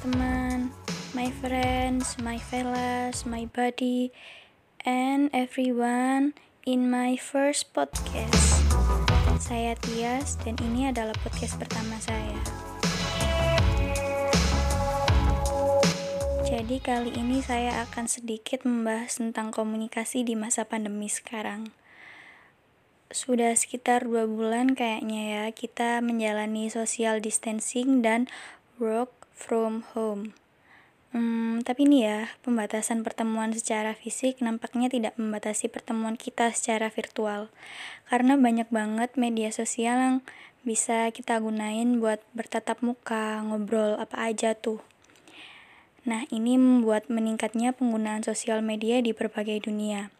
teman-teman, 0.00 0.72
my 1.12 1.28
friends, 1.44 2.16
my 2.24 2.40
fellas, 2.40 3.28
my 3.28 3.44
buddy, 3.52 4.08
and 4.80 5.28
everyone 5.36 6.32
in 6.64 6.88
my 6.88 7.20
first 7.20 7.76
podcast. 7.76 8.64
Saya 9.36 9.76
Tias 9.76 10.40
dan 10.40 10.56
ini 10.64 10.88
adalah 10.88 11.12
podcast 11.20 11.60
pertama 11.60 12.00
saya. 12.00 12.40
Jadi 16.48 16.80
kali 16.80 17.12
ini 17.20 17.44
saya 17.44 17.84
akan 17.84 18.08
sedikit 18.08 18.64
membahas 18.64 19.20
tentang 19.20 19.52
komunikasi 19.52 20.24
di 20.24 20.32
masa 20.32 20.64
pandemi 20.64 21.12
sekarang. 21.12 21.76
Sudah 23.12 23.52
sekitar 23.52 24.08
dua 24.08 24.24
bulan 24.24 24.72
kayaknya 24.72 25.22
ya 25.28 25.44
kita 25.52 26.00
menjalani 26.00 26.72
social 26.72 27.20
distancing 27.20 28.00
dan 28.00 28.32
work 28.80 29.19
from 29.40 29.88
home. 29.96 30.36
Hmm, 31.10 31.64
tapi 31.66 31.90
ini 31.90 32.06
ya, 32.06 32.30
pembatasan 32.46 33.02
pertemuan 33.02 33.50
secara 33.50 33.98
fisik 33.98 34.38
nampaknya 34.38 34.86
tidak 34.86 35.18
membatasi 35.18 35.66
pertemuan 35.66 36.14
kita 36.14 36.54
secara 36.54 36.86
virtual. 36.86 37.50
Karena 38.06 38.38
banyak 38.38 38.70
banget 38.70 39.18
media 39.18 39.50
sosial 39.50 39.98
yang 39.98 40.16
bisa 40.62 41.10
kita 41.10 41.40
gunain 41.40 41.98
buat 41.98 42.22
bertatap 42.36 42.84
muka, 42.84 43.42
ngobrol 43.42 43.98
apa 43.98 44.28
aja 44.28 44.54
tuh. 44.54 44.84
Nah, 46.06 46.30
ini 46.30 46.54
membuat 46.54 47.10
meningkatnya 47.10 47.74
penggunaan 47.74 48.22
sosial 48.22 48.62
media 48.62 49.02
di 49.02 49.10
berbagai 49.10 49.66
dunia. 49.66 50.14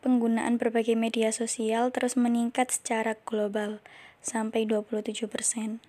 Penggunaan 0.00 0.56
berbagai 0.56 0.96
media 0.96 1.28
sosial 1.28 1.92
terus 1.92 2.16
meningkat 2.16 2.72
secara 2.72 3.20
global, 3.28 3.84
sampai 4.24 4.64
27 4.64 5.28
persen. 5.28 5.84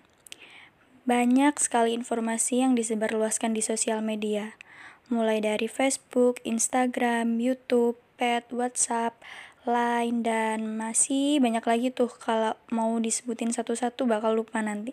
Banyak 1.08 1.56
sekali 1.56 1.96
informasi 1.96 2.60
yang 2.60 2.76
disebarluaskan 2.76 3.56
di 3.56 3.64
sosial 3.64 4.04
media, 4.04 4.60
mulai 5.08 5.40
dari 5.40 5.64
Facebook, 5.64 6.36
Instagram, 6.44 7.40
YouTube, 7.40 7.96
Pet, 8.20 8.44
WhatsApp, 8.52 9.16
Line, 9.64 10.20
dan 10.20 10.76
masih 10.76 11.40
banyak 11.40 11.64
lagi 11.64 11.88
tuh 11.96 12.12
kalau 12.12 12.60
mau 12.68 12.92
disebutin 13.00 13.56
satu-satu 13.56 14.04
bakal 14.04 14.36
lupa 14.36 14.60
nanti. 14.60 14.92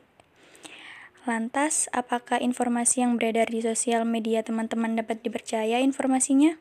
Lantas, 1.28 1.92
apakah 1.92 2.40
informasi 2.40 3.04
yang 3.04 3.20
beredar 3.20 3.52
di 3.52 3.60
sosial 3.60 4.08
media 4.08 4.40
teman-teman 4.40 4.96
dapat 4.96 5.20
dipercaya 5.20 5.84
informasinya? 5.84 6.56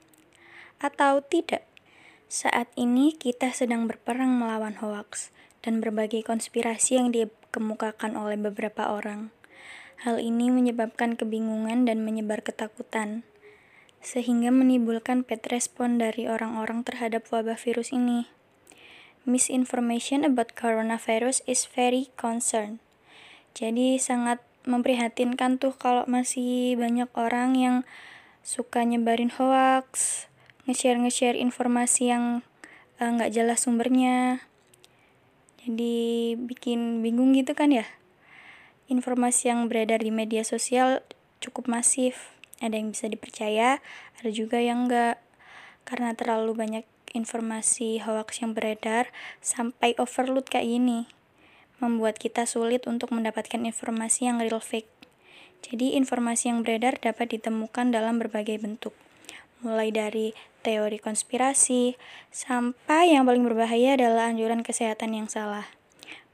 Atau 0.83 1.23
tidak? 1.31 1.63
Saat 2.27 2.75
ini 2.75 3.15
kita 3.15 3.55
sedang 3.55 3.87
berperang 3.87 4.35
melawan 4.35 4.83
hoaks 4.83 5.31
dan 5.63 5.79
berbagai 5.79 6.27
konspirasi 6.27 6.99
yang 6.99 7.15
dikemukakan 7.15 8.19
oleh 8.19 8.35
beberapa 8.35 8.91
orang. 8.91 9.31
Hal 10.03 10.19
ini 10.19 10.51
menyebabkan 10.51 11.15
kebingungan 11.15 11.87
dan 11.87 12.03
menyebar 12.03 12.43
ketakutan, 12.43 13.23
sehingga 14.03 14.51
menimbulkan 14.51 15.23
bad 15.23 15.41
respon 15.49 15.97
dari 16.03 16.27
orang-orang 16.27 16.83
terhadap 16.83 17.25
wabah 17.31 17.57
virus 17.57 17.95
ini. 17.95 18.27
Misinformation 19.25 20.27
about 20.27 20.53
coronavirus 20.53 21.41
is 21.49 21.65
very 21.65 22.13
concerned. 22.21 22.83
Jadi 23.57 23.97
sangat 23.97 24.45
memprihatinkan 24.69 25.57
tuh 25.57 25.73
kalau 25.73 26.05
masih 26.05 26.77
banyak 26.77 27.09
orang 27.17 27.57
yang 27.57 27.77
suka 28.45 28.85
nyebarin 28.85 29.33
hoax, 29.33 30.27
nge-share 30.69 31.01
nge-share 31.01 31.39
informasi 31.41 32.13
yang 32.13 32.45
eh, 33.01 33.09
nggak 33.09 33.33
uh, 33.33 33.35
jelas 33.35 33.65
sumbernya. 33.65 34.45
Jadi 35.65 36.37
bikin 36.37 37.01
bingung 37.01 37.33
gitu 37.33 37.57
kan 37.57 37.73
ya 37.73 37.89
informasi 38.89 39.49
yang 39.49 39.67
beredar 39.67 40.05
di 40.05 40.13
media 40.13 40.45
sosial 40.45 41.01
cukup 41.41 41.69
masif. 41.69 42.37
Ada 42.61 42.81
yang 42.81 42.93
bisa 42.93 43.09
dipercaya, 43.11 43.81
ada 44.21 44.31
juga 44.31 44.61
yang 44.61 44.89
enggak. 44.89 45.21
Karena 45.85 46.17
terlalu 46.17 46.57
banyak 46.57 46.85
informasi 47.13 48.01
hoax 48.03 48.41
yang 48.41 48.57
beredar 48.57 49.13
sampai 49.45 49.93
overload 50.01 50.49
kayak 50.49 50.69
gini. 50.69 51.07
Membuat 51.79 52.17
kita 52.17 52.49
sulit 52.49 52.89
untuk 52.89 53.13
mendapatkan 53.13 53.61
informasi 53.61 54.31
yang 54.31 54.41
real 54.41 54.63
fake. 54.63 54.89
Jadi 55.65 55.97
informasi 55.97 56.53
yang 56.53 56.61
beredar 56.61 57.01
dapat 57.01 57.37
ditemukan 57.41 57.93
dalam 57.93 58.21
berbagai 58.21 58.61
bentuk. 58.61 58.93
Mulai 59.65 59.93
dari 59.93 60.37
teori 60.61 61.01
konspirasi 61.01 61.97
sampai 62.29 63.17
yang 63.17 63.25
paling 63.25 63.45
berbahaya 63.45 63.97
adalah 63.97 64.29
anjuran 64.29 64.61
kesehatan 64.61 65.17
yang 65.17 65.29
salah 65.29 65.73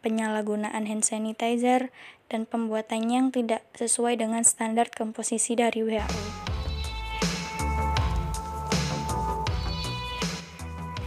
penyalahgunaan 0.00 0.89
hand 0.89 1.05
sanitizer, 1.05 1.93
dan 2.31 2.47
pembuatannya 2.47 3.17
yang 3.19 3.29
tidak 3.35 3.67
sesuai 3.75 4.23
dengan 4.23 4.47
standar 4.47 4.89
komposisi 4.95 5.59
dari 5.59 5.83
WHO. 5.83 6.49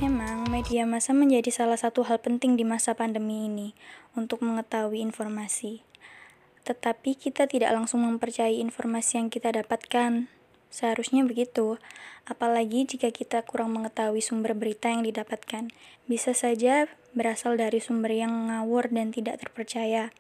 Memang, 0.04 0.52
media 0.52 0.84
massa 0.84 1.16
menjadi 1.16 1.48
salah 1.48 1.80
satu 1.80 2.04
hal 2.04 2.20
penting 2.20 2.60
di 2.60 2.68
masa 2.68 2.92
pandemi 2.92 3.48
ini 3.48 3.72
untuk 4.20 4.44
mengetahui 4.44 5.00
informasi. 5.00 5.80
Tetapi 6.68 7.16
kita 7.16 7.48
tidak 7.48 7.72
langsung 7.72 8.04
mempercayai 8.04 8.60
informasi 8.60 9.24
yang 9.24 9.32
kita 9.32 9.56
dapatkan. 9.56 10.28
Seharusnya 10.68 11.24
begitu, 11.24 11.80
apalagi 12.28 12.84
jika 12.84 13.16
kita 13.16 13.48
kurang 13.48 13.78
mengetahui 13.80 14.20
sumber 14.20 14.52
berita 14.52 14.92
yang 14.92 15.08
didapatkan. 15.08 15.72
Bisa 16.04 16.36
saja 16.36 16.92
berasal 17.16 17.56
dari 17.56 17.80
sumber 17.80 18.12
yang 18.12 18.52
ngawur 18.52 18.92
dan 18.92 19.16
tidak 19.16 19.40
terpercaya. 19.40 20.12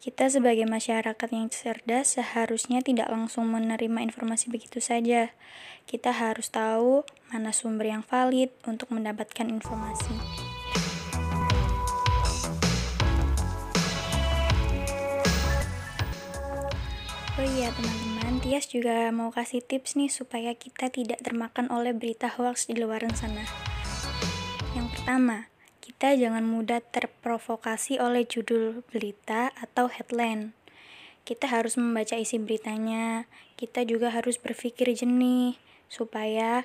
Kita 0.00 0.32
sebagai 0.32 0.64
masyarakat 0.64 1.28
yang 1.28 1.52
cerdas 1.52 2.16
seharusnya 2.16 2.80
tidak 2.80 3.12
langsung 3.12 3.52
menerima 3.52 4.00
informasi 4.00 4.48
begitu 4.48 4.80
saja. 4.80 5.28
Kita 5.84 6.16
harus 6.16 6.48
tahu 6.48 7.04
mana 7.28 7.52
sumber 7.52 7.92
yang 7.92 8.00
valid 8.00 8.48
untuk 8.64 8.88
mendapatkan 8.96 9.44
informasi. 9.44 10.16
Oh 17.36 17.44
iya 17.44 17.68
teman-teman, 17.68 18.40
Tias 18.40 18.72
juga 18.72 19.12
mau 19.12 19.28
kasih 19.28 19.60
tips 19.60 20.00
nih 20.00 20.08
supaya 20.08 20.56
kita 20.56 20.88
tidak 20.88 21.20
termakan 21.20 21.68
oleh 21.68 21.92
berita 21.92 22.32
hoax 22.32 22.72
di 22.72 22.80
luar 22.80 23.04
sana. 23.12 23.44
Yang 24.72 24.96
pertama, 24.96 25.49
kita 26.00 26.16
jangan 26.16 26.48
mudah 26.48 26.80
terprovokasi 26.80 28.00
oleh 28.00 28.24
judul 28.24 28.80
berita 28.88 29.52
atau 29.52 29.92
headline. 29.92 30.56
Kita 31.28 31.44
harus 31.44 31.76
membaca 31.76 32.16
isi 32.16 32.40
beritanya. 32.40 33.28
Kita 33.60 33.84
juga 33.84 34.08
harus 34.08 34.40
berpikir 34.40 34.88
jernih 34.96 35.60
supaya 35.92 36.64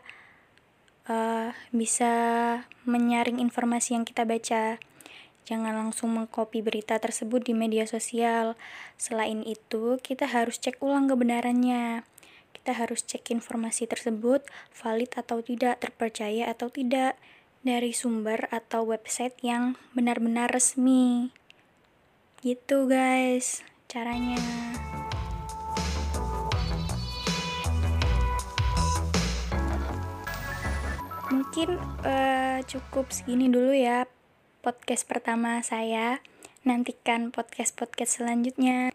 uh, 1.12 1.52
bisa 1.76 2.16
menyaring 2.88 3.44
informasi 3.44 4.00
yang 4.00 4.08
kita 4.08 4.24
baca. 4.24 4.80
Jangan 5.44 5.84
langsung 5.84 6.16
mengcopy 6.16 6.64
berita 6.64 6.96
tersebut 6.96 7.44
di 7.44 7.52
media 7.52 7.84
sosial. 7.84 8.56
Selain 8.96 9.44
itu, 9.44 10.00
kita 10.00 10.32
harus 10.32 10.64
cek 10.64 10.80
ulang 10.80 11.12
kebenarannya. 11.12 12.08
Kita 12.56 12.72
harus 12.72 13.04
cek 13.04 13.36
informasi 13.36 13.84
tersebut 13.84 14.48
valid 14.72 15.12
atau 15.12 15.44
tidak, 15.44 15.84
terpercaya 15.84 16.48
atau 16.48 16.72
tidak 16.72 17.20
dari 17.66 17.98
sumber 17.98 18.46
atau 18.54 18.86
website 18.86 19.42
yang 19.42 19.74
benar-benar 19.98 20.54
resmi. 20.54 21.34
Gitu 22.46 22.86
guys, 22.86 23.66
caranya. 23.90 24.38
Mungkin 31.34 31.82
uh, 32.06 32.62
cukup 32.70 33.10
segini 33.10 33.50
dulu 33.50 33.74
ya 33.74 34.06
podcast 34.62 35.10
pertama 35.10 35.58
saya. 35.66 36.22
Nantikan 36.62 37.34
podcast-podcast 37.34 38.22
selanjutnya. 38.22 38.94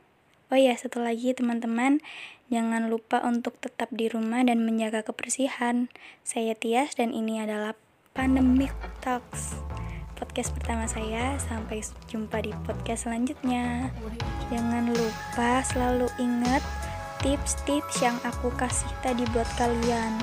Oh 0.50 0.58
ya, 0.58 0.74
satu 0.74 1.02
lagi 1.02 1.30
teman-teman, 1.30 2.02
jangan 2.50 2.90
lupa 2.90 3.22
untuk 3.22 3.54
tetap 3.62 3.90
di 3.94 4.10
rumah 4.10 4.42
dan 4.42 4.66
menjaga 4.66 5.06
kebersihan. 5.06 5.86
Saya 6.26 6.58
Tias 6.58 6.98
dan 6.98 7.14
ini 7.14 7.38
adalah 7.38 7.78
Pandemic 8.20 8.76
Talks. 9.00 9.56
Podcast 10.12 10.52
pertama 10.52 10.84
saya. 10.84 11.40
Sampai 11.40 11.80
jumpa 12.04 12.44
di 12.44 12.52
podcast 12.68 13.08
selanjutnya. 13.08 13.88
Jangan 14.52 14.92
lupa 14.92 15.64
selalu 15.64 16.04
ingat 16.20 16.60
tips-tips 17.24 18.04
yang 18.04 18.20
aku 18.20 18.52
kasih 18.60 18.92
tadi 19.00 19.24
buat 19.32 19.48
kalian. 19.56 20.20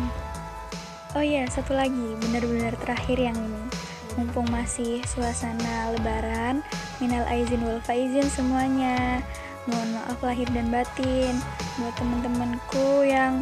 Oh 1.18 1.26
ya 1.26 1.50
satu 1.50 1.74
lagi. 1.74 2.14
Benar-benar 2.22 2.78
terakhir 2.86 3.18
yang 3.18 3.34
ini. 3.34 3.66
Mumpung 4.14 4.46
masih 4.54 5.02
suasana 5.10 5.90
lebaran 5.98 6.62
minal 7.02 7.26
aizin 7.34 7.66
wal 7.66 7.82
faizin 7.82 8.30
semuanya. 8.30 9.26
Mohon 9.66 9.98
maaf 9.98 10.22
lahir 10.22 10.46
dan 10.54 10.70
batin. 10.70 11.34
Buat 11.82 11.98
teman-temanku 11.98 13.10
yang 13.10 13.42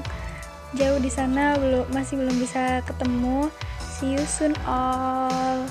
jauh 0.80 1.00
di 1.04 1.12
sana 1.12 1.60
belum 1.60 1.92
masih 1.92 2.24
belum 2.24 2.40
bisa 2.40 2.80
ketemu 2.88 3.52
See 3.96 4.12
you 4.12 4.26
soon 4.28 4.56
all. 4.68 5.64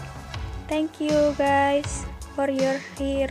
Thank 0.66 0.96
you 0.98 1.36
guys 1.36 2.08
for 2.32 2.48
your 2.48 2.80
here. 2.96 3.28